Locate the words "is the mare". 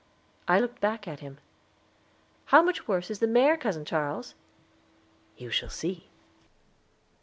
3.11-3.55